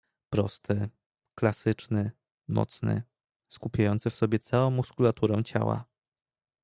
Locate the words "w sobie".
4.09-4.39